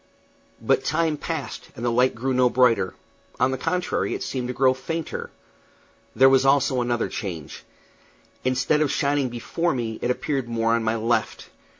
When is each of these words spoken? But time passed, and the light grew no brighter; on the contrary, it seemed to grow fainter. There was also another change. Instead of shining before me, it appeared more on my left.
But 0.59 0.83
time 0.83 1.15
passed, 1.15 1.69
and 1.75 1.85
the 1.85 1.91
light 1.91 2.15
grew 2.15 2.33
no 2.33 2.49
brighter; 2.49 2.95
on 3.39 3.51
the 3.51 3.57
contrary, 3.59 4.15
it 4.15 4.23
seemed 4.23 4.47
to 4.47 4.53
grow 4.55 4.73
fainter. 4.73 5.29
There 6.15 6.27
was 6.27 6.43
also 6.43 6.81
another 6.81 7.07
change. 7.07 7.63
Instead 8.43 8.81
of 8.81 8.89
shining 8.91 9.29
before 9.29 9.75
me, 9.75 9.99
it 10.01 10.09
appeared 10.09 10.49
more 10.49 10.73
on 10.73 10.83
my 10.83 10.95
left. 10.95 11.49